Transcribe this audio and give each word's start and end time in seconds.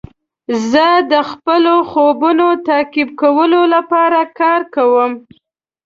زه 0.71 0.87
د 1.11 1.13
خپلو 1.29 1.73
خوبونو 1.91 2.47
تعقیب 2.67 3.09
کولو 3.21 3.61
لپاره 3.75 4.19
کار 4.39 4.61
کوم. 4.75 5.11